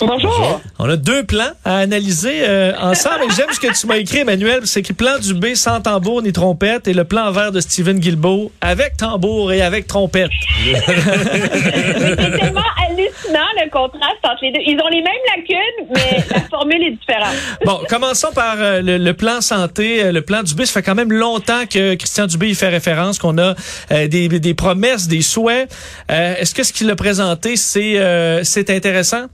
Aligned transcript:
Bonjour. 0.00 0.60
On 0.80 0.88
a 0.90 0.96
deux 0.96 1.22
plans 1.24 1.52
à 1.64 1.78
analyser 1.78 2.42
euh, 2.48 2.72
ensemble. 2.80 3.24
J'aime 3.36 3.46
ce 3.52 3.60
que 3.60 3.72
tu 3.78 3.86
m'as 3.86 3.96
écrit, 3.96 4.18
Emmanuel. 4.18 4.60
C'est 4.64 4.86
le 4.88 4.94
plan 4.94 5.18
du 5.18 5.34
B 5.34 5.54
sans 5.54 5.80
tambour 5.80 6.20
ni 6.22 6.32
trompette 6.32 6.88
et 6.88 6.94
le 6.94 7.04
plan 7.04 7.30
vert 7.30 7.52
de 7.52 7.60
Steven 7.60 7.98
Guilbeault 8.00 8.50
avec 8.60 8.96
tambour 8.96 9.52
et 9.52 9.62
avec 9.62 9.86
trompette. 9.86 10.30
c'est 10.64 10.86
tellement 12.38 12.60
hallucinant 12.88 13.46
le 13.62 13.70
contraste 13.70 14.18
entre 14.24 14.38
les 14.42 14.52
deux. 14.52 14.60
Ils 14.66 14.78
ont 14.82 14.88
les 14.88 15.00
mêmes 15.00 15.12
lacunes, 15.36 15.86
mais 15.94 16.24
la 16.34 16.40
formule 16.50 16.82
est 16.82 16.90
différente. 16.92 17.34
Bon, 17.64 17.78
commençons 17.88 18.32
par 18.34 18.56
euh, 18.58 18.80
le, 18.82 18.98
le 18.98 19.14
plan 19.14 19.40
santé, 19.40 20.02
euh, 20.04 20.12
le 20.12 20.22
plan 20.22 20.42
Dubé. 20.42 20.66
Ça 20.66 20.72
fait 20.72 20.82
quand 20.82 20.96
même 20.96 21.12
longtemps 21.12 21.66
que 21.70 21.94
Christian 21.94 22.26
Dubé 22.26 22.48
y 22.48 22.54
fait 22.56 22.68
référence, 22.68 23.18
qu'on 23.20 23.38
a 23.38 23.54
euh, 23.92 24.08
des, 24.08 24.28
des 24.28 24.54
promesses, 24.54 25.06
des 25.06 25.22
souhaits. 25.22 25.72
Euh, 26.10 26.34
Est-ce 26.36 26.52
que 26.54 26.64
ce 26.64 26.72
qu'il 26.72 26.90
a 26.90 26.96
présenté, 26.96 27.56
c'est 27.56 27.98
euh, 27.98 28.42
c'est 28.42 28.70
intéressant? 28.70 29.26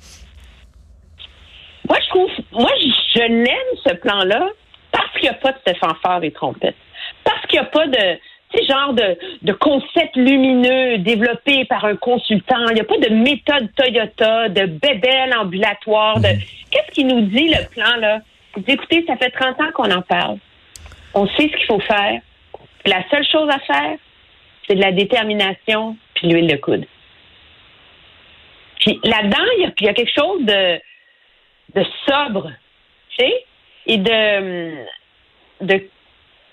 Moi, 1.90 1.98
je 2.04 2.08
trouve, 2.08 2.30
moi, 2.52 2.70
je 2.78 3.18
l'aime, 3.18 3.76
ce 3.84 3.92
plan-là, 3.94 4.48
parce 4.92 5.10
qu'il 5.14 5.22
n'y 5.22 5.28
a 5.28 5.34
pas 5.34 5.50
de 5.50 5.74
fanfare 5.74 6.22
et 6.22 6.30
trompette. 6.30 6.76
Parce 7.24 7.44
qu'il 7.46 7.58
n'y 7.58 7.66
a 7.66 7.68
pas 7.68 7.88
de, 7.88 8.16
tu 8.54 8.64
genre 8.64 8.92
de, 8.92 9.18
de 9.42 9.52
concept 9.54 10.14
lumineux 10.14 10.98
développé 10.98 11.64
par 11.64 11.84
un 11.84 11.96
consultant. 11.96 12.68
Il 12.68 12.74
n'y 12.74 12.80
a 12.80 12.84
pas 12.84 12.98
de 12.98 13.12
méthode 13.12 13.74
Toyota, 13.74 14.48
de 14.48 14.66
bébelle 14.66 15.34
ambulatoire, 15.36 16.20
qu'est-ce 16.70 16.92
qu'il 16.92 17.08
nous 17.08 17.22
dit, 17.22 17.48
le 17.48 17.68
plan, 17.68 17.96
là? 17.98 18.20
Écoutez, 18.68 19.04
ça 19.08 19.16
fait 19.16 19.30
30 19.30 19.60
ans 19.60 19.72
qu'on 19.74 19.90
en 19.90 20.02
parle. 20.02 20.38
On 21.14 21.26
sait 21.26 21.48
ce 21.48 21.56
qu'il 21.56 21.66
faut 21.66 21.80
faire. 21.80 22.20
La 22.86 23.02
seule 23.10 23.26
chose 23.26 23.50
à 23.50 23.58
faire, 23.58 23.96
c'est 24.68 24.76
de 24.76 24.80
la 24.80 24.92
détermination 24.92 25.96
puis 26.14 26.28
l'huile 26.28 26.46
de 26.46 26.56
coude. 26.56 26.86
Puis 28.78 29.00
là-dedans, 29.02 29.44
il 29.58 29.72
y 29.80 29.88
a 29.88 29.92
quelque 29.92 30.12
chose 30.14 30.44
de, 30.44 30.80
de 31.74 31.84
sobre, 32.08 32.50
tu 33.10 33.24
sais, 33.24 33.44
et 33.86 33.96
de, 33.96 35.88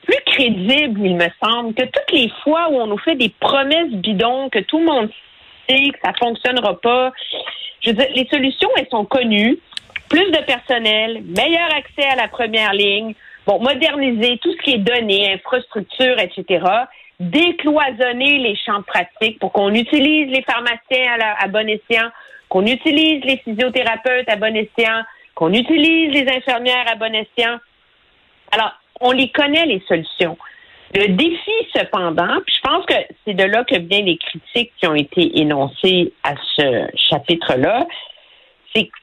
plus 0.04 0.24
crédible, 0.26 1.02
il 1.06 1.16
me 1.16 1.28
semble, 1.44 1.74
que 1.74 1.84
toutes 1.84 2.12
les 2.12 2.32
fois 2.44 2.70
où 2.70 2.76
on 2.76 2.88
nous 2.88 2.98
fait 3.00 3.16
des 3.16 3.30
promesses 3.40 3.92
bidons, 3.92 4.50
que 4.50 4.60
tout 4.60 4.80
le 4.80 4.86
monde 4.86 5.10
sait 5.68 5.90
que 5.90 6.00
ça 6.04 6.14
fonctionnera 6.18 6.80
pas. 6.80 7.12
Je 7.82 7.90
veux 7.90 7.96
dire, 7.96 8.08
les 8.16 8.28
solutions, 8.28 8.70
elles 8.78 8.88
sont 8.90 9.06
connues. 9.06 9.58
Plus 10.10 10.32
de 10.32 10.38
personnel, 10.46 11.22
meilleur 11.24 11.68
accès 11.76 12.08
à 12.08 12.16
la 12.16 12.30
première 12.30 12.72
ligne, 12.72 13.14
moderniser 13.46 14.38
tout 14.38 14.52
ce 14.54 14.58
qui 14.60 14.74
est 14.76 14.78
donné, 14.78 15.34
infrastructure, 15.34 16.18
etc. 16.20 16.66
Décloisonner 17.20 18.38
les 18.38 18.56
champs 18.56 18.80
de 18.80 18.86
pratique 18.86 19.40
pour 19.40 19.52
qu'on 19.52 19.74
utilise 19.74 20.32
les 20.32 20.44
pharmaciens 20.44 21.18
à, 21.20 21.44
à 21.44 21.48
bon 21.48 21.68
escient, 21.68 22.10
qu'on 22.50 22.66
utilise 22.66 23.24
les 23.24 23.38
physiothérapeutes 23.38 24.30
à 24.30 24.36
bon 24.36 24.56
escient, 24.56 25.04
qu'on 25.36 25.54
utilise 25.54 26.12
les 26.12 26.28
infirmières 26.32 26.86
à 26.88 26.96
bon 26.96 27.14
escient. 27.14 27.58
Alors, 28.52 28.74
on 29.02 29.12
les 29.12 29.30
connaît, 29.30 29.66
les 29.66 29.84
solutions. 29.88 30.38
Le 30.94 31.08
défi, 31.10 31.52
cependant, 31.76 32.40
puis 32.46 32.56
je 32.56 32.62
pense 32.62 32.86
que 32.86 32.96
c'est 33.26 33.34
de 33.34 33.44
là 33.44 33.64
que 33.66 33.78
viennent 33.78 34.06
les 34.06 34.18
critiques 34.18 34.72
qui 34.78 34.88
ont 34.88 34.96
été 34.96 35.40
énoncées 35.40 36.14
à 36.24 36.34
ce 36.56 36.88
chapitre-là, 36.96 37.86
c'est 38.74 38.86
que 38.86 38.98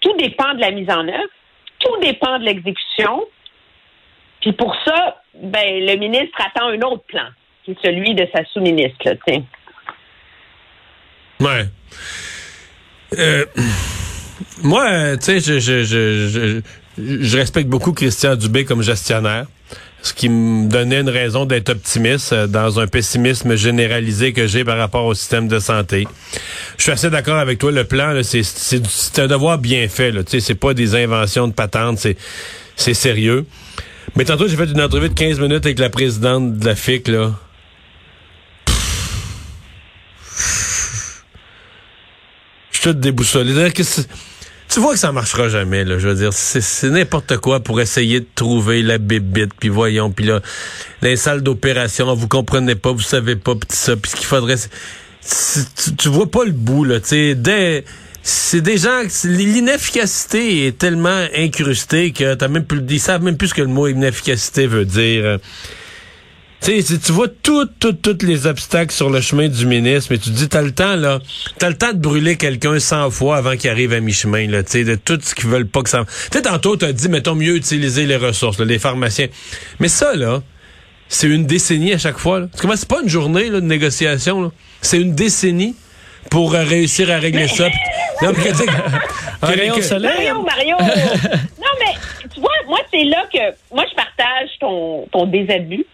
tout 0.00 0.14
dépend 0.16 0.54
de 0.54 0.60
la 0.60 0.70
mise 0.70 0.88
en 0.88 1.06
œuvre, 1.08 1.28
tout 1.80 1.96
dépend 2.00 2.38
de 2.38 2.44
l'exécution. 2.44 3.26
Puis 4.40 4.52
pour 4.52 4.74
ça, 4.84 5.20
ben, 5.34 5.84
le 5.84 5.96
ministre 5.96 6.38
attend 6.38 6.68
un 6.68 6.80
autre 6.82 7.02
plan, 7.04 7.26
qui 7.64 7.72
est 7.72 7.82
celui 7.82 8.14
de 8.14 8.26
sa 8.32 8.44
sous-ministre. 8.44 9.16
Ouais. 11.40 11.68
Euh, 13.16 13.44
moi, 14.62 15.16
tu 15.16 15.24
sais, 15.24 15.40
je, 15.40 15.58
je, 15.58 15.84
je, 15.84 16.60
je, 16.98 17.36
respecte 17.36 17.68
beaucoup 17.68 17.92
Christian 17.92 18.36
Dubé 18.36 18.64
comme 18.64 18.82
gestionnaire, 18.82 19.46
ce 20.02 20.12
qui 20.12 20.28
me 20.28 20.68
donnait 20.68 21.00
une 21.00 21.08
raison 21.08 21.46
d'être 21.46 21.70
optimiste 21.70 22.32
euh, 22.32 22.46
dans 22.46 22.80
un 22.80 22.86
pessimisme 22.86 23.54
généralisé 23.56 24.32
que 24.32 24.46
j'ai 24.46 24.64
par 24.64 24.78
rapport 24.78 25.06
au 25.06 25.14
système 25.14 25.48
de 25.48 25.58
santé. 25.58 26.06
Je 26.76 26.82
suis 26.82 26.92
assez 26.92 27.10
d'accord 27.10 27.38
avec 27.38 27.58
toi, 27.58 27.72
le 27.72 27.84
plan, 27.84 28.20
c'est, 28.22 29.20
un 29.20 29.26
devoir 29.26 29.58
bien 29.58 29.88
fait. 29.88 30.12
Tu 30.12 30.18
sais, 30.28 30.40
c'est 30.40 30.54
pas 30.54 30.74
des 30.74 30.94
inventions 30.94 31.48
de 31.48 31.52
patentes, 31.52 31.98
c'est, 31.98 32.16
c'est 32.76 32.94
sérieux. 32.94 33.46
Mais 34.16 34.24
tantôt, 34.24 34.48
j'ai 34.48 34.56
fait 34.56 34.64
une 34.64 34.80
entrevue 34.80 35.08
de 35.08 35.14
15 35.14 35.40
minutes 35.40 35.64
avec 35.64 35.78
la 35.78 35.90
présidente 35.90 36.58
de 36.58 36.66
la 36.66 36.74
FIC, 36.74 37.08
là. 37.08 37.32
Je 42.78 42.90
suis 42.90 42.94
déboussolé. 42.94 43.72
Tu 44.68 44.80
vois 44.80 44.92
que 44.92 44.98
ça 44.98 45.10
marchera 45.12 45.48
jamais, 45.48 45.84
là. 45.84 45.98
Je 45.98 46.08
veux 46.08 46.14
dire, 46.14 46.32
c'est, 46.32 46.90
n'importe 46.90 47.38
quoi 47.38 47.60
pour 47.60 47.80
essayer 47.80 48.20
de 48.20 48.26
trouver 48.34 48.82
la 48.82 48.98
bébite, 48.98 49.52
puis 49.58 49.68
voyons, 49.68 50.12
puis 50.12 50.26
là, 50.26 50.40
les 51.02 51.16
salles 51.16 51.42
d'opération, 51.42 52.14
vous 52.14 52.28
comprenez 52.28 52.74
pas, 52.74 52.92
vous 52.92 53.00
savez 53.00 53.34
pas, 53.34 53.54
puis 53.54 53.66
ça, 53.70 53.96
puis 53.96 54.10
ce 54.10 54.16
qu'il 54.16 54.26
faudrait, 54.26 54.56
tu, 54.56 55.96
tu 55.96 56.08
vois 56.08 56.30
pas 56.30 56.44
le 56.44 56.52
bout, 56.52 56.84
là. 56.84 57.00
Tu 57.00 57.34
sais, 57.34 57.84
c'est 58.22 58.60
des 58.60 58.76
gens, 58.76 59.02
l'inefficacité 59.24 60.66
est 60.66 60.76
tellement 60.76 61.26
incrustée 61.34 62.12
que 62.12 62.34
t'as 62.34 62.48
même 62.48 62.64
plus, 62.64 62.82
ils 62.90 63.00
savent 63.00 63.22
même 63.22 63.38
plus 63.38 63.48
ce 63.48 63.54
que 63.54 63.62
le 63.62 63.68
mot 63.68 63.88
inefficacité 63.88 64.66
veut 64.66 64.84
dire. 64.84 65.38
Tu 66.60 66.82
sais, 66.82 66.98
tu 66.98 67.12
vois 67.12 67.28
tous 67.28 67.66
tout, 67.78 67.92
tous 67.92 68.26
les 68.26 68.46
obstacles 68.46 68.92
sur 68.92 69.10
le 69.10 69.20
chemin 69.20 69.48
du 69.48 69.64
ministre, 69.64 70.08
mais 70.10 70.18
tu 70.18 70.30
te 70.30 70.34
dis, 70.34 70.48
t'as 70.48 70.62
le 70.62 70.72
temps, 70.72 70.96
là. 70.96 71.20
T'as 71.58 71.68
le 71.68 71.76
temps 71.76 71.92
de 71.92 71.98
brûler 71.98 72.36
quelqu'un 72.36 72.78
100 72.80 73.10
fois 73.10 73.36
avant 73.36 73.56
qu'il 73.56 73.70
arrive 73.70 73.92
à 73.92 74.00
mi-chemin, 74.00 74.48
là. 74.48 74.62
Tu 74.64 74.72
sais, 74.72 74.84
de 74.84 74.96
tout 74.96 75.18
ce 75.22 75.34
qu'ils 75.34 75.48
veulent 75.48 75.68
pas 75.68 75.82
que 75.82 75.90
ça. 75.90 76.04
Tu 76.04 76.38
sais, 76.38 76.42
tantôt, 76.42 76.76
t'as 76.76 76.92
dit, 76.92 77.08
mettons, 77.08 77.36
mieux 77.36 77.54
utiliser 77.54 78.06
les 78.06 78.16
ressources, 78.16 78.58
là, 78.58 78.64
les 78.64 78.80
pharmaciens. 78.80 79.28
Mais 79.78 79.88
ça, 79.88 80.14
là, 80.16 80.42
c'est 81.08 81.28
une 81.28 81.46
décennie 81.46 81.92
à 81.92 81.98
chaque 81.98 82.18
fois, 82.18 82.40
là. 82.40 82.46
Tu 82.52 82.60
comprends? 82.60 82.76
C'est 82.76 82.88
pas 82.88 83.02
une 83.02 83.08
journée, 83.08 83.50
là, 83.50 83.60
de 83.60 83.66
négociation, 83.66 84.42
là. 84.42 84.50
C'est 84.82 85.00
une 85.00 85.14
décennie 85.14 85.76
pour 86.28 86.54
euh, 86.54 86.64
réussir 86.64 87.10
à 87.10 87.18
régler 87.18 87.48
ça. 87.48 87.68
Non, 88.20 88.32
mais 88.36 88.52
soleil. 89.82 90.10
Mario, 90.12 90.42
Mario! 90.42 90.76
non, 90.80 91.72
mais 91.78 91.94
tu 92.34 92.40
vois, 92.40 92.50
moi, 92.66 92.80
c'est 92.92 93.04
là 93.04 93.24
que 93.32 93.74
moi, 93.74 93.84
je 93.88 93.94
partage 93.94 94.50
ton, 94.60 95.06
ton 95.12 95.26
désabus 95.26 95.86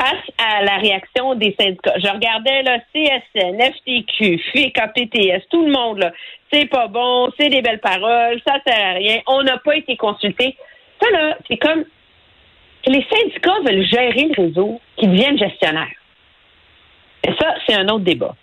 face 0.00 0.30
à 0.38 0.62
la 0.64 0.78
réaction 0.78 1.34
des 1.34 1.54
syndicats. 1.60 1.94
Je 1.98 2.08
regardais 2.08 2.62
là, 2.62 2.78
CSN, 2.92 3.60
FTQ, 3.60 4.40
FIC, 4.52 4.78
APTS, 4.78 5.44
tout 5.50 5.66
le 5.66 5.72
monde, 5.72 5.98
là. 5.98 6.12
C'est 6.52 6.66
pas 6.66 6.88
bon, 6.88 7.30
c'est 7.38 7.48
des 7.48 7.60
belles 7.60 7.80
paroles, 7.80 8.40
ça 8.46 8.54
sert 8.66 8.86
à 8.86 8.92
rien, 8.94 9.20
on 9.26 9.42
n'a 9.42 9.58
pas 9.58 9.76
été 9.76 9.96
consulté. 9.96 10.56
Ça, 11.00 11.10
là, 11.10 11.36
c'est 11.48 11.58
comme 11.58 11.84
les 12.86 13.04
syndicats 13.10 13.60
veulent 13.64 13.86
gérer 13.86 14.30
le 14.36 14.42
réseau, 14.46 14.80
qu'ils 14.96 15.10
deviennent 15.10 15.38
gestionnaires. 15.38 15.86
Et 17.26 17.32
ça, 17.38 17.54
c'est 17.66 17.74
un 17.74 17.86
autre 17.88 18.04
débat. 18.04 18.34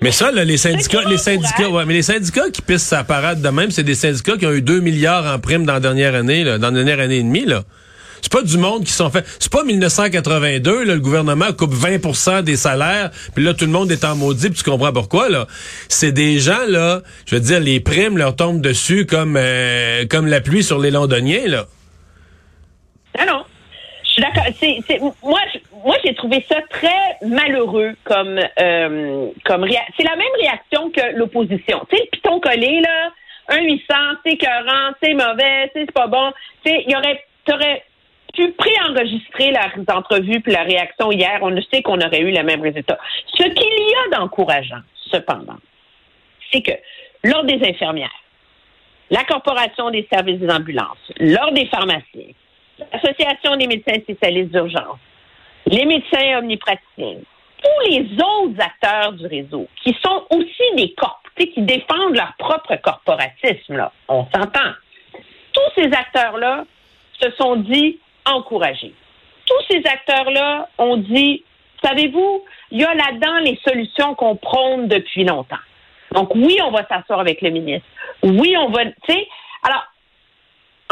Mais 0.00 0.12
ça, 0.12 0.30
là, 0.30 0.44
les 0.44 0.58
syndicats, 0.58 1.02
les 1.08 1.16
syndicats, 1.16 1.68
ouais, 1.68 1.84
mais 1.84 1.94
les 1.94 2.02
syndicats 2.02 2.50
qui 2.52 2.62
pissent 2.62 2.86
sa 2.86 3.02
parade 3.02 3.42
de 3.42 3.48
même, 3.48 3.70
c'est 3.70 3.82
des 3.82 3.94
syndicats 3.94 4.36
qui 4.36 4.46
ont 4.46 4.52
eu 4.52 4.62
2 4.62 4.80
milliards 4.80 5.26
en 5.26 5.38
prime 5.38 5.64
dans 5.64 5.72
la 5.72 5.80
dernière 5.80 6.14
année, 6.14 6.44
là, 6.44 6.58
dans 6.58 6.68
la 6.68 6.74
dernière 6.74 7.00
année 7.00 7.16
et 7.16 7.22
demie, 7.22 7.46
là. 7.46 7.62
C'est 8.24 8.32
pas 8.32 8.40
du 8.42 8.56
monde 8.56 8.84
qui 8.84 8.92
sont 8.92 9.10
fait. 9.10 9.22
C'est 9.38 9.52
pas 9.52 9.64
1982, 9.64 10.84
là, 10.84 10.94
le 10.94 11.00
gouvernement 11.00 11.52
coupe 11.52 11.74
20% 11.74 12.40
des 12.42 12.56
salaires, 12.56 13.10
puis 13.34 13.44
là, 13.44 13.52
tout 13.52 13.66
le 13.66 13.70
monde 13.70 13.92
est 13.92 14.02
en 14.02 14.16
maudit, 14.16 14.48
puis 14.48 14.62
tu 14.62 14.64
comprends 14.70 14.94
pourquoi, 14.94 15.28
là. 15.28 15.46
C'est 15.90 16.10
des 16.10 16.38
gens, 16.38 16.64
là, 16.66 17.02
je 17.26 17.34
veux 17.34 17.40
dire, 17.42 17.60
les 17.60 17.80
primes 17.80 18.16
leur 18.16 18.34
tombent 18.34 18.62
dessus 18.62 19.04
comme, 19.04 19.36
euh, 19.36 20.06
comme 20.08 20.26
la 20.26 20.40
pluie 20.40 20.62
sur 20.64 20.78
les 20.78 20.90
londoniens, 20.90 21.46
là. 21.48 21.66
Non, 23.18 23.26
non. 23.26 23.44
Je 24.04 24.08
suis 24.10 24.22
d'accord. 24.22 24.44
C'est, 24.58 25.00
moi, 25.22 25.40
moi, 25.84 25.96
j'ai 26.02 26.14
trouvé 26.14 26.42
ça 26.48 26.56
très 26.70 27.28
malheureux 27.28 27.92
comme, 28.04 28.38
euh, 28.58 29.26
comme 29.44 29.64
réa- 29.64 29.84
C'est 29.98 30.04
la 30.04 30.16
même 30.16 30.26
réaction 30.40 30.90
que 30.90 31.14
l'opposition. 31.18 31.82
Tu 31.90 31.96
sais, 31.98 32.02
le 32.04 32.10
piton 32.10 32.40
collé, 32.40 32.80
là, 32.80 33.10
un 33.50 33.60
800, 33.64 33.94
c'est 34.24 34.32
écœurant, 34.32 34.92
c'est 35.02 35.12
mauvais, 35.12 35.70
c'est 35.74 35.92
pas 35.92 36.06
bon. 36.06 36.32
Tu 36.64 36.70
sais, 36.72 36.84
il 36.86 36.92
y 36.92 36.96
aurait, 36.96 37.22
pu 38.34 38.52
préenregistrer 38.52 39.50
la 39.50 39.70
entrevue 39.94 40.40
puis 40.40 40.52
la 40.52 40.62
réaction 40.62 41.10
hier. 41.12 41.38
On 41.42 41.50
ne 41.50 41.60
sait 41.72 41.82
qu'on 41.82 42.00
aurait 42.00 42.20
eu 42.20 42.30
le 42.30 42.42
même 42.42 42.62
résultat. 42.62 42.98
Ce 43.34 43.42
qu'il 43.42 43.54
y 43.54 43.94
a 44.14 44.18
d'encourageant, 44.18 44.82
cependant, 45.10 45.58
c'est 46.52 46.62
que 46.62 46.72
l'Ordre 47.22 47.46
des 47.46 47.68
infirmières, 47.68 48.10
la 49.10 49.24
Corporation 49.24 49.90
des 49.90 50.06
services 50.12 50.38
des 50.38 50.50
ambulances, 50.50 51.12
l'Ordre 51.18 51.54
des 51.54 51.66
pharmaciens, 51.66 52.32
l'Association 52.92 53.56
des 53.56 53.66
médecins 53.66 54.00
spécialistes 54.00 54.50
d'urgence, 54.50 54.98
les 55.66 55.84
médecins 55.84 56.38
omnipraticiens, 56.38 57.18
tous 57.62 57.90
les 57.90 58.06
autres 58.14 58.60
acteurs 58.60 59.12
du 59.12 59.26
réseau 59.26 59.66
qui 59.82 59.96
sont 60.02 60.24
aussi 60.30 60.76
des 60.76 60.92
corps, 60.94 61.22
qui 61.36 61.62
défendent 61.62 62.16
leur 62.16 62.34
propre 62.38 62.76
corporatisme, 62.76 63.76
là, 63.76 63.92
on 64.08 64.24
s'entend. 64.34 64.72
Tous 65.52 65.70
ces 65.76 65.86
acteurs-là 65.86 66.64
se 67.20 67.30
sont 67.32 67.56
dit 67.56 67.98
encouragés. 68.26 68.94
Tous 69.46 69.62
ces 69.70 69.82
acteurs-là 69.86 70.68
ont 70.78 70.96
dit, 70.96 71.44
savez-vous, 71.82 72.44
il 72.70 72.80
y 72.80 72.84
a 72.84 72.94
là-dedans 72.94 73.38
les 73.44 73.58
solutions 73.66 74.14
qu'on 74.14 74.36
prône 74.36 74.88
depuis 74.88 75.24
longtemps. 75.24 75.56
Donc 76.12 76.34
oui, 76.34 76.58
on 76.64 76.70
va 76.70 76.86
s'asseoir 76.86 77.20
avec 77.20 77.42
le 77.42 77.50
ministre. 77.50 77.86
Oui, 78.22 78.54
on 78.56 78.70
va, 78.70 78.84
tu 78.86 78.92
sais, 79.08 79.26
alors 79.62 79.84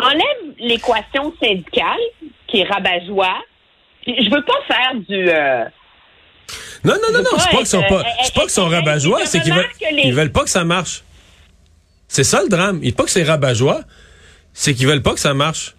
enlève 0.02 0.54
l'équation 0.58 1.32
syndicale 1.42 2.00
qui 2.46 2.60
est 2.60 2.64
rabat-joie. 2.64 3.36
Je 4.06 4.30
veux 4.30 4.42
pas 4.44 4.60
faire 4.66 4.94
du 4.96 5.28
euh, 5.30 5.64
Non, 6.84 6.94
non, 6.94 7.12
non, 7.12 7.18
non, 7.22 7.38
c'est 7.38 7.50
pas 7.50 7.56
qu'ils 7.58 7.66
sont 7.66 7.82
pas, 7.88 8.02
c'est 8.24 8.34
pas 8.34 8.40
qu'ils 8.42 8.50
sont 8.50 8.68
rabat-joie, 8.68 9.20
euh, 9.20 9.24
c'est 9.26 9.40
qu'ils 9.40 9.54
veulent, 9.54 9.70
les- 9.92 10.02
ils 10.02 10.14
veulent 10.14 10.32
pas 10.32 10.42
que 10.44 10.50
ça 10.50 10.64
marche. 10.64 11.04
C'est 12.08 12.24
ça 12.24 12.42
le 12.42 12.48
drame. 12.48 12.80
Ils 12.82 12.94
pas 12.94 13.04
que 13.04 13.10
c'est 13.10 13.22
rabat-joie, 13.22 13.82
c'est 14.52 14.74
qu'ils 14.74 14.86
veulent 14.88 15.02
pas 15.02 15.14
que 15.14 15.20
ça 15.20 15.32
marche. 15.34 15.74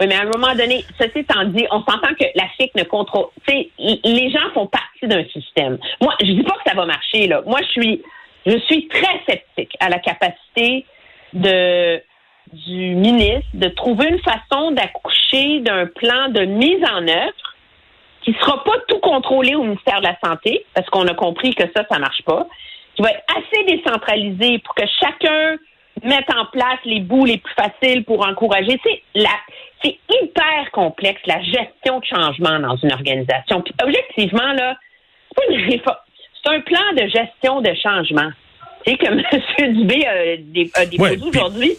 Oui, 0.00 0.06
mais 0.08 0.16
à 0.16 0.22
un 0.22 0.26
moment 0.26 0.54
donné, 0.54 0.84
ceci 0.98 1.20
étant 1.20 1.44
dit, 1.44 1.66
on 1.70 1.80
s'entend 1.80 2.14
que 2.18 2.24
la 2.34 2.48
FIC 2.56 2.74
ne 2.74 2.82
contrôle. 2.82 3.26
Tu 3.46 3.54
sais, 3.54 3.70
les 3.78 4.30
gens 4.30 4.50
font 4.52 4.66
partie 4.66 5.06
d'un 5.06 5.24
système. 5.28 5.78
Moi, 6.00 6.14
je 6.20 6.26
dis 6.26 6.42
pas 6.42 6.54
que 6.54 6.68
ça 6.68 6.74
va 6.74 6.84
marcher, 6.84 7.28
là. 7.28 7.42
Moi, 7.46 7.60
je 7.62 7.80
suis, 7.80 8.02
je 8.44 8.58
suis 8.58 8.88
très 8.88 9.22
sceptique 9.28 9.76
à 9.78 9.88
la 9.88 10.00
capacité 10.00 10.84
de, 11.32 12.02
du 12.52 12.94
ministre 12.96 13.48
de 13.54 13.68
trouver 13.68 14.08
une 14.08 14.20
façon 14.20 14.72
d'accoucher 14.72 15.60
d'un 15.60 15.86
plan 15.86 16.28
de 16.28 16.44
mise 16.44 16.84
en 16.84 17.06
œuvre 17.06 17.54
qui 18.22 18.32
sera 18.40 18.64
pas 18.64 18.78
tout 18.88 18.98
contrôlé 18.98 19.54
au 19.54 19.62
ministère 19.62 20.00
de 20.00 20.06
la 20.06 20.16
Santé, 20.24 20.64
parce 20.74 20.88
qu'on 20.88 21.06
a 21.06 21.14
compris 21.14 21.54
que 21.54 21.64
ça, 21.76 21.84
ça 21.90 21.98
marche 21.98 22.22
pas, 22.22 22.48
qui 22.96 23.02
va 23.02 23.10
être 23.10 23.24
assez 23.36 23.64
décentralisé 23.64 24.58
pour 24.60 24.74
que 24.74 24.84
chacun 24.98 25.56
mette 26.02 26.28
en 26.34 26.46
place 26.46 26.78
les 26.84 27.00
bouts 27.00 27.24
les 27.24 27.38
plus 27.38 27.54
faciles 27.54 28.04
pour 28.04 28.26
encourager. 28.26 28.78
C'est 28.82 29.02
la, 29.14 29.30
c'est 29.82 29.96
hyper 30.10 30.70
complexe 30.72 31.20
la 31.26 31.40
gestion 31.42 32.00
de 32.00 32.04
changement 32.04 32.58
dans 32.58 32.76
une 32.76 32.92
organisation. 32.92 33.62
Puis 33.62 33.74
objectivement 33.82 34.52
là, 34.54 34.76
c'est 35.28 35.34
pas 35.46 35.52
une 35.54 35.64
réforme, 35.70 35.96
c'est 36.42 36.52
un 36.54 36.60
plan 36.60 36.92
de 36.96 37.08
gestion 37.08 37.60
de 37.60 37.72
changement. 37.82 38.30
Tu 38.86 38.92
sais 38.92 38.98
que 38.98 39.06
M. 39.62 39.74
Dubé 39.76 40.06
a, 40.06 40.36
dé- 40.38 40.70
a 40.74 40.86
déposé 40.86 41.16
Ouais, 41.18 41.18
aujourd'hui. 41.28 41.72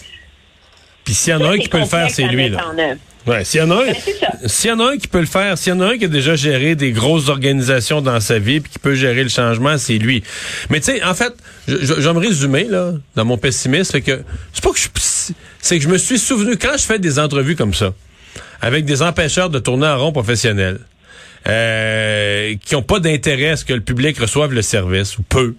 Puis 1.03 1.13
s'il 1.13 1.33
y 1.33 1.35
en 1.35 1.41
a 1.41 1.49
un 1.53 1.57
qui 1.57 1.67
peut 1.69 1.79
le 1.79 1.85
faire, 1.85 2.09
c'est 2.09 2.23
lui, 2.25 2.49
là. 2.49 2.63
Ouais, 3.27 3.43
s'il 3.43 3.59
y 3.59 3.63
en 3.63 3.71
a 3.71 3.75
un, 3.75 3.85
Ben, 3.85 3.95
s'il 4.45 4.69
y 4.69 4.73
en 4.73 4.79
a 4.79 4.91
un 4.91 4.97
qui 4.97 5.07
peut 5.07 5.19
le 5.19 5.25
faire, 5.25 5.57
s'il 5.57 5.73
y 5.73 5.75
en 5.75 5.81
a 5.81 5.87
un 5.87 5.97
qui 5.97 6.05
a 6.05 6.07
déjà 6.07 6.35
géré 6.35 6.75
des 6.75 6.91
grosses 6.91 7.29
organisations 7.29 8.01
dans 8.01 8.19
sa 8.19 8.37
vie 8.39 8.59
puis 8.59 8.71
qui 8.71 8.79
peut 8.79 8.95
gérer 8.95 9.23
le 9.23 9.29
changement, 9.29 9.77
c'est 9.77 9.97
lui. 9.97 10.23
Mais 10.69 10.79
tu 10.79 10.91
sais, 10.91 11.03
en 11.03 11.15
fait, 11.15 11.33
je, 11.67 11.77
je, 11.77 11.85
je 11.95 12.07
vais 12.07 12.13
me 12.13 12.19
résumer 12.19 12.65
là 12.65 12.91
dans 13.15 13.25
mon 13.25 13.37
pessimisme, 13.37 13.91
fait 13.91 14.01
que 14.01 14.21
c'est 14.53 14.63
pas 14.63 14.71
que 14.71 14.79
je 14.79 14.87
c'est 15.59 15.77
que 15.77 15.83
je 15.83 15.89
me 15.89 15.97
suis 15.97 16.19
souvenu 16.19 16.57
quand 16.57 16.77
je 16.77 16.83
fais 16.83 16.99
des 16.99 17.17
entrevues 17.17 17.55
comme 17.55 17.73
ça 17.73 17.93
avec 18.61 18.85
des 18.85 19.01
empêcheurs 19.01 19.49
de 19.49 19.59
tourner 19.59 19.87
en 19.87 19.97
rond 19.97 20.11
professionnel 20.11 20.79
euh, 21.47 22.55
qui 22.63 22.75
ont 22.75 22.81
pas 22.81 22.99
d'intérêt 22.99 23.49
à 23.49 23.55
ce 23.55 23.65
que 23.65 23.73
le 23.73 23.81
public 23.81 24.17
reçoive 24.19 24.53
le 24.53 24.61
service 24.61 25.17
ou 25.17 25.23
peu. 25.23 25.55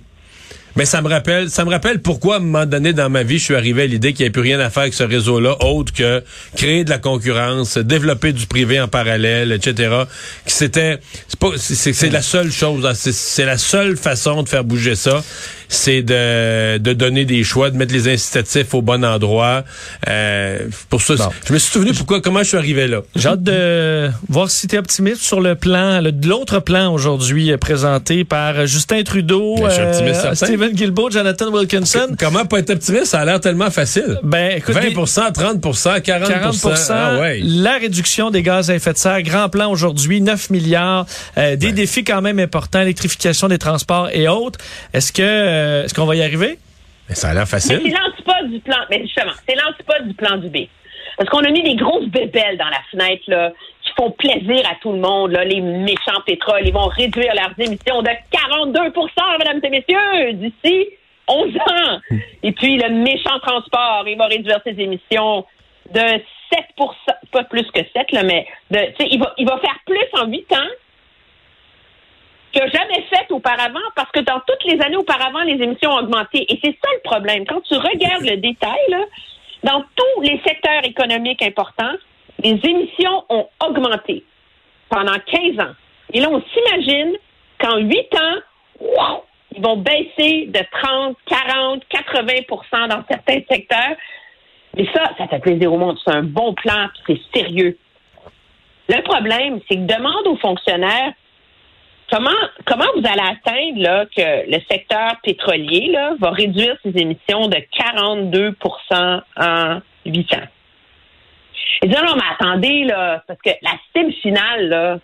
Mais 0.76 0.84
ça 0.84 1.00
me 1.00 1.08
rappelle, 1.08 1.48
ça 1.50 1.64
me 1.64 1.70
rappelle 1.70 2.00
pourquoi 2.00 2.34
à 2.34 2.38
un 2.38 2.42
moment 2.42 2.66
donné 2.66 2.92
dans 2.92 3.08
ma 3.08 3.22
vie, 3.22 3.38
je 3.38 3.44
suis 3.44 3.54
arrivé 3.54 3.82
à 3.82 3.86
l'idée 3.86 4.12
qu'il 4.12 4.24
n'y 4.24 4.26
avait 4.26 4.32
plus 4.32 4.42
rien 4.42 4.60
à 4.60 4.68
faire 4.70 4.82
avec 4.82 4.94
ce 4.94 5.04
réseau-là, 5.04 5.56
autre 5.64 5.92
que 5.92 6.22
créer 6.54 6.84
de 6.84 6.90
la 6.90 6.98
concurrence, 6.98 7.78
développer 7.78 8.32
du 8.32 8.46
privé 8.46 8.80
en 8.80 8.88
parallèle, 8.88 9.52
etc. 9.52 10.02
C'était, 10.44 10.98
c'est 11.28 11.38
pas, 11.38 11.50
c'est, 11.56 12.10
la 12.10 12.22
seule 12.22 12.52
chose, 12.52 12.84
hein, 12.84 12.92
c'est, 12.94 13.44
la 13.46 13.58
seule 13.58 13.96
façon 13.96 14.42
de 14.42 14.48
faire 14.48 14.64
bouger 14.64 14.96
ça, 14.96 15.24
c'est 15.68 16.02
de, 16.02 16.78
de 16.78 16.92
donner 16.92 17.24
des 17.24 17.42
choix, 17.42 17.70
de 17.70 17.76
mettre 17.76 17.92
les 17.92 18.08
incitatifs 18.08 18.74
au 18.74 18.82
bon 18.82 19.04
endroit. 19.04 19.64
Euh, 20.08 20.58
pour 20.90 21.00
ça, 21.00 21.14
Bon. 21.16 21.30
je 21.48 21.52
me 21.54 21.58
suis 21.58 21.72
souvenu 21.72 21.92
pourquoi, 21.94 22.20
comment 22.20 22.40
je 22.40 22.48
suis 22.48 22.56
arrivé 22.58 22.86
là. 22.86 23.00
J'ai 23.16 23.28
hâte 23.28 23.42
de 23.42 24.10
voir 24.28 24.50
si 24.50 24.68
tu 24.68 24.76
es 24.76 24.78
optimiste 24.78 25.22
sur 25.22 25.40
le 25.40 25.54
plan, 25.54 26.00
l'autre 26.02 26.60
plan 26.60 26.92
aujourd'hui 26.92 27.50
euh, 27.50 27.56
présenté 27.56 28.24
par 28.24 28.58
euh, 28.58 28.66
Justin 28.66 29.02
Trudeau, 29.02 29.56
Ben, 29.56 29.70
je 29.70 30.65
Jonathan 31.10 31.50
Wilkinson. 31.50 32.16
Comment 32.18 32.44
pas 32.44 32.58
être 32.58 32.70
optimiste? 32.70 33.06
Ça 33.06 33.20
a 33.20 33.24
l'air 33.24 33.40
tellement 33.40 33.70
facile. 33.70 34.18
Ben, 34.22 34.56
écoute, 34.58 34.74
20 34.74 34.80
des- 34.80 34.92
30 34.94 35.32
40 35.32 36.02
40 36.02 36.30
Ah 36.90 37.18
ouais. 37.20 37.40
la 37.42 37.74
réduction 37.78 38.30
des 38.30 38.42
gaz 38.42 38.70
à 38.70 38.74
effet 38.74 38.92
de 38.92 38.98
serre, 38.98 39.22
grand 39.22 39.48
plan 39.48 39.70
aujourd'hui, 39.70 40.20
9 40.20 40.50
milliards, 40.50 41.06
euh, 41.38 41.56
des 41.56 41.72
défis 41.72 42.04
quand 42.04 42.22
même 42.22 42.38
importants, 42.38 42.80
électrification 42.80 43.48
des 43.48 43.58
transports 43.58 44.08
et 44.12 44.28
autres. 44.28 44.58
Est-ce 44.92 45.12
que 45.12 45.22
euh, 45.22 45.84
est-ce 45.84 45.94
qu'on 45.94 46.06
va 46.06 46.16
y 46.16 46.22
arriver? 46.22 46.58
Mais 47.08 47.14
ça 47.14 47.28
a 47.28 47.34
l'air 47.34 47.42
Mais 47.42 47.46
facile. 47.46 47.80
c'est 47.84 47.90
l'antipode 47.90 48.50
du 48.50 48.60
plan. 48.60 48.76
Mais 48.90 49.00
justement, 49.02 49.32
c'est 49.48 49.54
l'antipode 49.54 50.08
du 50.08 50.14
plan 50.14 50.36
du 50.38 50.48
B. 50.48 50.66
Parce 51.16 51.30
qu'on 51.30 51.44
a 51.44 51.50
mis 51.50 51.62
des 51.62 51.76
grosses 51.76 52.08
bébelles 52.10 52.58
dans 52.58 52.68
la 52.68 52.80
fenêtre, 52.90 53.22
là, 53.28 53.50
font 53.96 54.10
plaisir 54.10 54.68
à 54.70 54.74
tout 54.80 54.92
le 54.92 54.98
monde, 54.98 55.32
là, 55.32 55.44
les 55.44 55.60
méchants 55.60 56.20
pétroles. 56.26 56.66
Ils 56.66 56.72
vont 56.72 56.86
réduire 56.86 57.34
leurs 57.34 57.52
émissions 57.58 58.02
de 58.02 58.10
42% 58.32 59.38
mesdames 59.38 59.60
et 59.62 59.70
messieurs, 59.70 60.32
d'ici 60.34 60.88
11 61.28 61.56
ans. 61.56 61.98
Et 62.42 62.52
puis, 62.52 62.76
le 62.76 62.90
méchant 62.90 63.38
transport, 63.40 64.04
il 64.06 64.16
va 64.16 64.26
réduire 64.26 64.60
ses 64.64 64.78
émissions 64.78 65.44
de 65.92 66.00
7% 66.00 66.20
pas 67.32 67.44
plus 67.44 67.64
que 67.72 67.80
7, 67.94 68.12
là, 68.12 68.22
mais 68.22 68.46
de, 68.70 68.78
il 69.00 69.18
va, 69.18 69.32
il 69.38 69.46
va 69.46 69.58
faire 69.58 69.78
plus 69.84 70.20
en 70.20 70.26
8 70.26 70.52
ans 70.52 70.68
n'a 72.58 72.68
jamais 72.68 73.02
fait 73.10 73.30
auparavant, 73.30 73.80
parce 73.94 74.10
que 74.10 74.20
dans 74.20 74.40
toutes 74.46 74.64
les 74.64 74.80
années 74.82 74.96
auparavant, 74.96 75.42
les 75.42 75.62
émissions 75.62 75.90
ont 75.90 75.98
augmenté. 75.98 76.46
Et 76.52 76.58
c'est 76.62 76.76
ça 76.82 76.88
le 76.94 77.00
problème. 77.04 77.44
Quand 77.46 77.60
tu 77.62 77.74
regardes 77.74 78.24
le 78.24 78.36
détail, 78.36 78.78
là, 78.88 79.04
dans 79.64 79.84
tous 79.94 80.22
les 80.22 80.40
secteurs 80.46 80.84
économiques 80.84 81.42
importants, 81.42 81.94
les 82.46 82.70
émissions 82.70 83.24
ont 83.28 83.48
augmenté 83.64 84.24
pendant 84.88 85.18
15 85.26 85.58
ans. 85.60 85.72
Et 86.12 86.20
là, 86.20 86.28
on 86.30 86.40
s'imagine 86.42 87.16
qu'en 87.58 87.78
8 87.78 88.14
ans, 88.14 88.36
wow, 88.80 89.24
ils 89.56 89.62
vont 89.62 89.76
baisser 89.76 90.46
de 90.46 90.60
30, 90.82 91.16
40, 91.26 91.82
80% 91.90 92.88
dans 92.88 93.02
certains 93.10 93.40
secteurs. 93.50 93.96
Mais 94.76 94.86
ça, 94.94 95.10
ça 95.18 95.26
fait 95.26 95.40
plaisir 95.40 95.72
au 95.72 95.78
monde. 95.78 95.98
C'est 96.04 96.12
un 96.12 96.22
bon 96.22 96.54
plan, 96.54 96.88
c'est 97.06 97.18
sérieux. 97.34 97.76
Le 98.88 99.02
problème, 99.02 99.60
c'est 99.68 99.76
que 99.76 99.86
demande 99.86 100.26
aux 100.26 100.36
fonctionnaires 100.36 101.12
comment 102.12 102.30
comment 102.64 102.84
vous 102.94 103.04
allez 103.04 103.28
atteindre 103.28 103.82
là, 103.82 104.06
que 104.06 104.48
le 104.48 104.60
secteur 104.70 105.16
pétrolier 105.24 105.88
là, 105.90 106.14
va 106.20 106.30
réduire 106.30 106.76
ses 106.84 106.96
émissions 106.96 107.48
de 107.48 107.56
42% 107.76 109.22
en 109.36 109.80
8 110.04 110.34
ans? 110.34 110.46
Et 111.82 111.88
disent 111.88 112.02
non, 112.02 112.16
mais 112.16 112.22
attendez, 112.38 112.84
là, 112.84 113.22
parce 113.26 113.40
que 113.40 113.50
la 113.62 113.72
cible 113.94 114.12
finale, 114.14 114.68
là, 114.68 114.98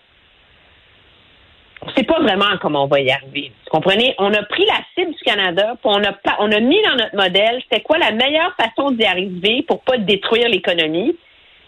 on 1.85 1.89
ne 1.89 1.93
sait 1.95 2.03
pas 2.03 2.19
vraiment 2.19 2.57
comment 2.61 2.85
on 2.85 2.87
va 2.87 3.01
y 3.01 3.11
arriver. 3.11 3.51
Vous 3.65 3.71
comprenez? 3.71 4.15
On 4.17 4.33
a 4.33 4.43
pris 4.43 4.65
la 4.65 4.79
cible 4.95 5.13
du 5.13 5.23
Canada, 5.23 5.75
puis 5.81 5.91
on 5.91 6.51
a, 6.51 6.59
mis 6.59 6.81
dans 6.83 6.95
notre 6.95 7.15
modèle, 7.15 7.61
c'était 7.63 7.81
quoi 7.81 7.97
la 7.97 8.11
meilleure 8.11 8.55
façon 8.55 8.91
d'y 8.91 9.05
arriver 9.05 9.63
pour 9.67 9.81
pas 9.81 9.97
détruire 9.97 10.47
l'économie. 10.47 11.15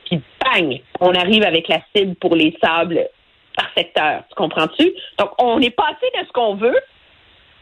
Puis 0.05 0.21
bang, 0.41 0.81
on 1.01 1.13
arrive 1.13 1.43
avec 1.43 1.67
la 1.67 1.79
cible 1.93 2.15
pour 2.15 2.35
les 2.35 2.57
sables 2.63 3.07
par 3.57 3.67
secteur. 3.75 4.23
Tu 4.29 4.35
comprends-tu? 4.35 4.93
Donc, 5.17 5.31
on 5.39 5.59
est 5.59 5.75
passé 5.75 6.05
de 6.19 6.25
ce 6.25 6.31
qu'on 6.31 6.55
veut. 6.55 6.79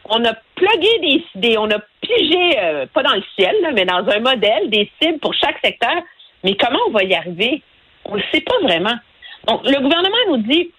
On 0.06 0.22
a 0.24 0.34
plugué 0.54 1.22
des, 1.36 1.58
on 1.58 1.70
a 1.70 1.78
pigé, 2.02 2.58
euh, 2.58 2.86
pas 2.92 3.02
dans 3.02 3.14
le 3.14 3.22
ciel, 3.36 3.56
mais 3.74 3.84
dans 3.84 4.06
un 4.06 4.20
modèle, 4.20 4.68
des 4.68 4.90
cibles 5.00 5.18
pour 5.18 5.34
chaque 5.34 5.58
secteur. 5.64 5.94
Mais 6.44 6.54
comment 6.56 6.78
on 6.88 6.92
va 6.92 7.02
y 7.02 7.14
arriver? 7.14 7.62
On 8.04 8.16
ne 8.16 8.22
sait 8.32 8.42
pas 8.42 8.58
vraiment. 8.62 8.94
Donc, 9.48 9.62
le 9.64 9.80
gouvernement 9.80 10.16
nous 10.28 10.36
dit, 10.38 10.70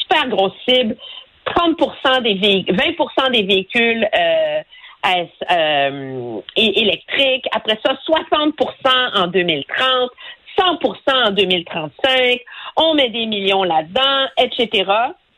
super 0.00 0.28
grosse 0.28 0.52
cible, 0.68 0.96
30 1.44 2.22
des 2.22 2.34
véhicules, 2.34 2.76
20% 2.76 3.30
des 3.32 3.42
véhicules 3.42 4.08
euh, 4.14 4.60
à- 5.02 5.52
euh, 5.54 6.40
électriques. 6.56 7.46
Après 7.52 7.78
ça, 7.84 7.94
60% 8.06 9.16
en 9.16 9.26
2030, 9.26 10.10
100% 10.58 11.28
en 11.28 11.30
2035. 11.30 12.40
On 12.76 12.94
met 12.94 13.08
des 13.10 13.26
millions 13.26 13.64
là-dedans, 13.64 14.26
etc. 14.38 14.84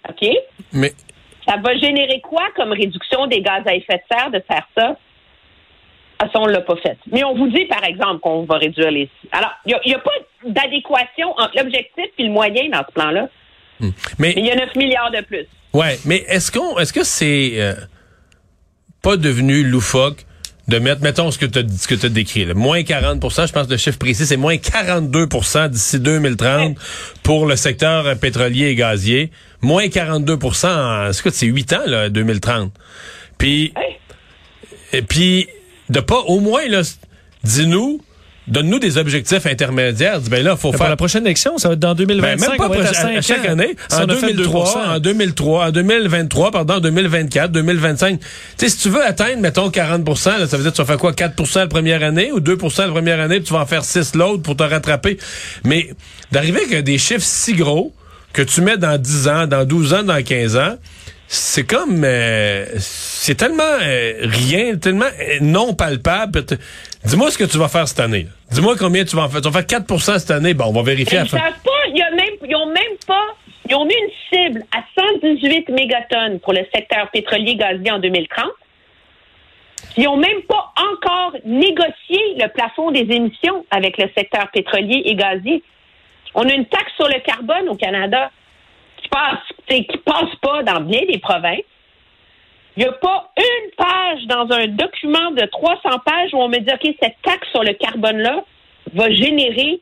OK? 0.08 0.28
Mais 0.72 0.90
Ça 1.48 1.56
va 1.58 1.76
générer 1.76 2.20
quoi 2.20 2.42
comme 2.56 2.72
réduction 2.72 3.26
des 3.26 3.40
gaz 3.40 3.62
à 3.66 3.74
effet 3.74 3.96
de 3.98 4.16
serre 4.16 4.30
de 4.30 4.40
faire 4.46 4.66
ça? 4.76 4.96
Ah, 6.18 6.28
ça, 6.32 6.40
on 6.40 6.46
l'a 6.46 6.60
pas 6.60 6.76
fait. 6.76 6.96
Mais 7.10 7.24
on 7.24 7.34
vous 7.34 7.48
dit, 7.48 7.64
par 7.66 7.84
exemple, 7.84 8.20
qu'on 8.20 8.44
va 8.44 8.56
réduire 8.56 8.90
les... 8.90 9.08
Alors, 9.32 9.50
il 9.66 9.76
n'y 9.86 9.94
a, 9.94 9.98
pas 9.98 10.10
d'adéquation 10.44 11.30
entre 11.36 11.52
l'objectif 11.56 12.06
et 12.18 12.22
le 12.22 12.30
moyen 12.30 12.68
dans 12.70 12.84
ce 12.86 12.92
plan-là. 12.92 13.28
mais 13.80 13.88
Mais 14.18 14.34
il 14.36 14.46
y 14.46 14.50
a 14.50 14.56
9 14.56 14.76
milliards 14.76 15.10
de 15.10 15.20
plus. 15.22 15.46
Ouais, 15.72 15.98
mais 16.04 16.24
est-ce 16.28 16.52
qu'on 16.52 16.78
est-ce 16.78 16.92
que 16.92 17.02
c'est 17.02 17.54
euh, 17.56 17.74
pas 19.02 19.16
devenu 19.16 19.64
loufoque 19.64 20.24
de 20.68 20.78
mettre 20.78 21.02
mettons 21.02 21.32
ce 21.32 21.38
que 21.38 21.46
tu 21.46 21.60
ce 21.76 21.88
que 21.88 21.96
tu 21.96 22.06
as 22.06 22.08
décrit 22.08 22.44
là, 22.44 22.54
moins 22.54 22.80
40% 22.80 23.48
je 23.48 23.52
pense 23.52 23.66
que 23.66 23.72
le 23.72 23.76
chiffre 23.76 23.98
précis 23.98 24.24
c'est 24.24 24.38
moins 24.38 24.54
42% 24.54 25.68
d'ici 25.68 26.00
2030 26.00 26.78
pour 27.22 27.46
le 27.46 27.56
secteur 27.56 28.16
pétrolier 28.18 28.68
et 28.68 28.74
gazier, 28.76 29.30
moins 29.60 29.84
42% 29.86 31.08
en 31.08 31.12
c'est 31.12 31.46
8 31.46 31.72
ans 31.74 31.82
là 31.86 32.08
2030. 32.08 32.72
Puis 33.36 33.74
et 34.92 35.02
puis 35.02 35.48
de 35.90 36.00
pas 36.00 36.20
au 36.26 36.40
moins 36.40 36.66
là 36.68 36.82
dis-nous 37.44 38.00
donne-nous 38.46 38.78
des 38.78 38.98
objectifs 38.98 39.46
intermédiaires. 39.46 40.20
Dis, 40.20 40.28
ben 40.28 40.44
là 40.44 40.56
faut 40.56 40.70
Pour 40.70 40.76
faire 40.78 40.90
la 40.90 40.96
prochaine 40.96 41.24
élection, 41.24 41.56
ça 41.58 41.68
va 41.68 41.74
être 41.74 41.80
dans 41.80 41.94
ben, 41.94 42.06
2025. 42.06 42.48
même 42.48 42.58
pas 42.58 42.66
on 42.66 42.68
va 42.68 42.76
être 42.76 43.04
à, 43.04 43.08
à 43.08 43.22
chaque 43.22 43.46
ans. 43.46 43.52
année. 43.52 43.74
Si 43.88 43.96
En 43.96 44.04
on 44.04 44.08
a 44.08 44.16
fait 44.16 44.32
2003, 44.32 44.64
2%. 44.64 44.96
en 44.96 44.98
2003, 44.98 45.66
en 45.66 45.70
2023, 45.70 46.50
pardon, 46.50 46.74
en 46.74 46.80
2024, 46.80 47.52
2025. 47.52 48.20
Tu 48.20 48.26
sais, 48.56 48.68
si 48.68 48.78
tu 48.78 48.90
veux 48.90 49.02
atteindre, 49.04 49.40
mettons, 49.40 49.70
40 49.70 50.06
là, 50.06 50.46
ça 50.46 50.56
veut 50.56 50.62
dire 50.62 50.72
que 50.72 50.76
tu 50.76 50.82
vas 50.82 50.86
faire 50.86 50.98
quoi, 50.98 51.12
4% 51.12 51.58
la 51.58 51.66
première 51.68 52.02
année 52.02 52.32
ou 52.32 52.40
2% 52.40 52.82
la 52.82 52.88
première 52.88 53.20
année, 53.20 53.36
puis 53.36 53.44
tu 53.44 53.52
vas 53.54 53.60
en 53.60 53.66
faire 53.66 53.84
6 53.84 54.14
l'autre 54.14 54.42
pour 54.42 54.56
te 54.56 54.62
rattraper. 54.62 55.18
Mais 55.64 55.90
d'arriver 56.30 56.60
avec 56.70 56.84
des 56.84 56.98
chiffres 56.98 57.24
si 57.24 57.54
gros 57.54 57.92
que 58.32 58.42
tu 58.42 58.60
mets 58.60 58.76
dans 58.76 58.98
10 58.98 59.28
ans, 59.28 59.46
dans 59.46 59.64
12 59.64 59.94
ans, 59.94 60.02
dans 60.02 60.22
15 60.22 60.56
ans, 60.56 60.74
c'est 61.26 61.66
comme 61.66 62.02
euh, 62.04 62.66
c'est 62.78 63.36
tellement 63.36 63.62
euh, 63.62 64.12
rien, 64.22 64.76
tellement 64.76 65.06
euh, 65.06 65.38
non 65.40 65.74
palpable. 65.74 66.44
Dis-moi 67.04 67.30
ce 67.30 67.38
que 67.38 67.44
tu 67.44 67.58
vas 67.58 67.68
faire 67.68 67.88
cette 67.88 68.00
année. 68.00 68.26
Dis-moi 68.50 68.76
combien 68.78 69.04
tu 69.04 69.16
vas 69.16 69.22
en 69.22 69.28
faire. 69.28 69.40
Tu 69.40 69.48
vas 69.48 69.60
faire 69.60 69.66
4 69.66 70.18
cette 70.18 70.30
année. 70.30 70.54
Bon, 70.54 70.66
on 70.66 70.72
va 70.72 70.82
vérifier. 70.82 71.18
Ils 71.18 71.22
ne 71.22 71.28
savent 71.28 71.40
pas, 71.40 72.10
même, 72.14 72.34
ils 72.46 72.56
ont 72.56 72.66
même 72.66 72.96
pas, 73.06 73.26
ils 73.68 73.74
ont 73.74 73.84
mis 73.84 73.94
une 73.94 74.48
cible 74.50 74.64
à 74.76 74.82
118 75.22 75.68
mégatonnes 75.70 76.40
pour 76.40 76.52
le 76.52 76.64
secteur 76.74 77.10
pétrolier 77.10 77.56
gazier 77.56 77.90
en 77.90 77.98
2030. 77.98 78.44
Ils 79.96 80.04
n'ont 80.04 80.16
même 80.16 80.42
pas 80.42 80.72
encore 80.76 81.36
négocié 81.44 82.18
le 82.36 82.48
plafond 82.48 82.90
des 82.90 83.06
émissions 83.14 83.64
avec 83.70 83.96
le 83.98 84.08
secteur 84.16 84.50
pétrolier 84.52 85.02
et 85.04 85.14
gazier. 85.14 85.62
On 86.34 86.48
a 86.48 86.52
une 86.52 86.66
taxe 86.66 86.92
sur 86.96 87.08
le 87.08 87.20
carbone 87.20 87.68
au 87.68 87.76
Canada 87.76 88.30
passe, 89.14 89.40
qui 89.68 89.98
passe 90.04 90.34
pas 90.42 90.62
dans 90.64 90.80
bien 90.80 91.00
des 91.10 91.18
provinces. 91.18 91.62
Il 92.76 92.82
n'y 92.82 92.88
a 92.88 92.92
pas 92.92 93.30
une 93.38 93.70
page 93.76 94.26
dans 94.26 94.52
un 94.54 94.66
document 94.66 95.30
de 95.30 95.46
300 95.46 95.80
pages 96.04 96.30
où 96.32 96.38
on 96.38 96.48
me 96.48 96.58
dit, 96.58 96.72
OK, 96.72 96.94
cette 97.00 97.14
taxe 97.22 97.46
sur 97.52 97.62
le 97.62 97.72
carbone-là 97.74 98.44
va 98.94 99.10
générer 99.10 99.80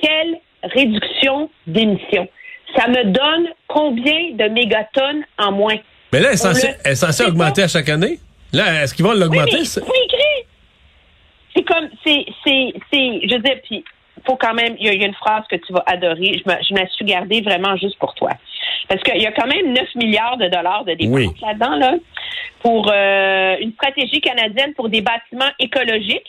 quelle 0.00 0.36
réduction 0.62 1.50
d'émissions. 1.66 2.28
Ça 2.76 2.86
me 2.88 3.02
donne 3.04 3.48
combien 3.66 4.30
de 4.32 4.44
mégatonnes 4.48 5.24
en 5.38 5.50
moins? 5.52 5.76
Mais 6.12 6.20
là, 6.20 6.28
elle 6.28 6.34
est 6.34 6.36
censée, 6.36 6.68
le- 6.84 6.94
c'est 6.94 7.24
augmenter 7.26 7.62
à 7.64 7.68
chaque 7.68 7.88
année? 7.88 8.18
Là, 8.52 8.82
est-ce 8.84 8.94
qu'ils 8.94 9.04
vont 9.04 9.12
Oui, 9.12 9.18
l'augmenter? 9.20 9.58
mais 9.58 9.64
faut 9.64 9.92
écrire. 10.04 10.44
C'est 11.56 11.64
comme, 11.64 11.88
c'est, 12.06 12.24
c'est, 12.44 12.72
c'est, 12.92 13.20
je 13.28 13.34
veux 13.34 13.42
dire, 13.42 13.56
puis 13.68 13.84
faut 14.26 14.36
quand 14.36 14.54
même, 14.54 14.76
il 14.78 14.86
y, 14.86 14.88
a- 14.88 14.92
il 14.94 15.00
y 15.00 15.04
a 15.04 15.08
une 15.08 15.14
phrase 15.14 15.44
que 15.50 15.56
tu 15.56 15.72
vas 15.72 15.82
adorer. 15.86 16.42
Je 16.46 16.74
me, 16.74 16.86
suis 16.88 17.04
gardée 17.04 17.40
vraiment 17.40 17.76
juste 17.76 17.98
pour 17.98 18.14
toi. 18.14 18.30
Parce 18.88 19.02
qu'il 19.02 19.20
y 19.20 19.26
a 19.26 19.32
quand 19.32 19.46
même 19.46 19.72
9 19.72 19.94
milliards 19.94 20.36
de 20.36 20.48
dollars 20.48 20.84
de 20.84 20.94
dépenses 20.94 21.14
Oui. 21.14 21.28
là-dedans, 21.42 21.76
là, 21.76 21.94
pour 22.60 22.90
euh, 22.92 23.56
une 23.60 23.72
stratégie 23.72 24.20
canadienne 24.20 24.74
pour 24.74 24.88
des 24.88 25.00
bâtiments 25.00 25.50
écologiques. 25.58 26.28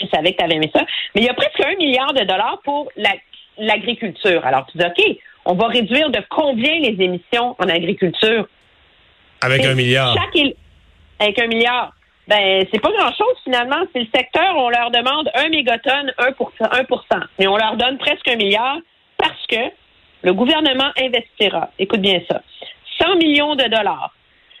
Je 0.00 0.06
savais 0.12 0.32
que 0.32 0.38
tu 0.38 0.44
avais 0.44 0.54
aimé 0.54 0.70
ça. 0.74 0.84
Mais 1.14 1.20
il 1.22 1.26
y 1.26 1.30
a 1.30 1.34
presque 1.34 1.60
un 1.60 1.76
milliard 1.76 2.12
de 2.12 2.24
dollars 2.24 2.58
pour 2.64 2.90
la- 2.96 3.14
l'agriculture. 3.58 4.44
Alors, 4.46 4.66
tu 4.66 4.78
dis, 4.78 4.84
OK, 4.84 5.16
on 5.44 5.54
va 5.54 5.68
réduire 5.68 6.10
de 6.10 6.20
combien 6.30 6.78
les 6.80 6.96
émissions 7.02 7.54
en 7.58 7.68
agriculture? 7.68 8.48
Avec 9.42 9.64
un 9.64 9.74
milliard. 9.74 10.14
chaque 10.14 10.46
avec 11.18 11.38
un 11.38 11.46
milliard. 11.46 11.92
Ben, 12.30 12.64
c'est 12.72 12.80
pas 12.80 12.92
grand-chose 12.92 13.34
finalement. 13.42 13.82
C'est 13.92 14.02
le 14.02 14.08
secteur, 14.14 14.54
on 14.56 14.70
leur 14.70 14.92
demande 14.92 15.28
un 15.34 15.48
mégatonne, 15.48 16.12
1 16.16 16.28
1 16.60 17.20
Mais 17.40 17.48
on 17.48 17.56
leur 17.56 17.76
donne 17.76 17.98
presque 17.98 18.28
un 18.28 18.36
milliard 18.36 18.78
parce 19.18 19.46
que 19.48 19.72
le 20.22 20.32
gouvernement 20.32 20.90
investira, 20.96 21.70
écoute 21.80 22.00
bien 22.00 22.20
ça, 22.30 22.40
100 23.00 23.16
millions 23.16 23.56
de 23.56 23.64
dollars 23.64 24.14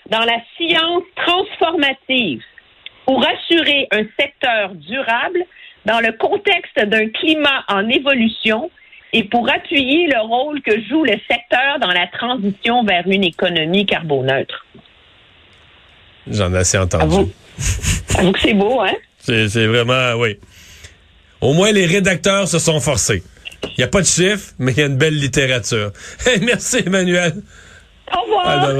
dans 0.08 0.24
la 0.24 0.38
science 0.56 1.04
transformative 1.14 2.42
pour 3.06 3.24
assurer 3.24 3.86
un 3.92 4.02
secteur 4.18 4.74
durable 4.74 5.44
dans 5.84 6.00
le 6.00 6.10
contexte 6.10 6.84
d'un 6.84 7.08
climat 7.10 7.64
en 7.68 7.88
évolution 7.88 8.68
et 9.12 9.22
pour 9.22 9.48
appuyer 9.48 10.08
le 10.08 10.20
rôle 10.22 10.60
que 10.62 10.80
joue 10.88 11.04
le 11.04 11.14
secteur 11.30 11.78
dans 11.78 11.92
la 11.92 12.08
transition 12.08 12.82
vers 12.82 13.06
une 13.06 13.22
économie 13.22 13.86
carboneutre. 13.86 14.66
J'en 16.30 16.52
ai 16.54 16.58
assez 16.58 16.78
entendu. 16.78 17.04
Avoue. 17.04 17.30
Avoue 18.16 18.32
que 18.32 18.40
c'est 18.40 18.54
beau, 18.54 18.80
hein? 18.80 18.94
C'est 19.18 19.48
c'est 19.48 19.66
vraiment, 19.66 20.14
oui. 20.14 20.38
Au 21.40 21.52
moins, 21.54 21.72
les 21.72 21.86
rédacteurs 21.86 22.48
se 22.48 22.58
sont 22.58 22.80
forcés. 22.80 23.22
Il 23.62 23.74
n'y 23.78 23.84
a 23.84 23.88
pas 23.88 24.00
de 24.00 24.06
chiffres, 24.06 24.52
mais 24.58 24.72
il 24.72 24.78
y 24.78 24.82
a 24.82 24.86
une 24.86 24.96
belle 24.96 25.18
littérature. 25.18 25.92
Hey, 26.26 26.40
merci, 26.40 26.78
Emmanuel. 26.84 27.42
Au 28.14 28.22
revoir! 28.22 28.74